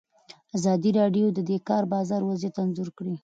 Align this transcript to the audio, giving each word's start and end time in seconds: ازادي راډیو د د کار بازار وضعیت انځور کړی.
ازادي 0.57 0.91
راډیو 0.99 1.25
د 1.33 1.39
د 1.49 1.51
کار 1.69 1.83
بازار 1.93 2.21
وضعیت 2.29 2.55
انځور 2.63 2.89
کړی. 2.97 3.15